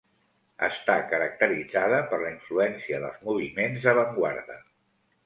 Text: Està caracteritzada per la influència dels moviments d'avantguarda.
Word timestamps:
Està 0.67 0.93
caracteritzada 1.11 1.99
per 2.13 2.19
la 2.23 2.31
influència 2.31 3.03
dels 3.05 3.21
moviments 3.29 3.85
d'avantguarda. 3.85 4.57